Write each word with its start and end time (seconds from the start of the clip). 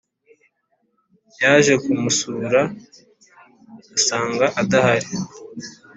yaje 1.41 1.73
kumusura 1.83 2.61
asanga 3.95 4.45
adahari 4.61 5.07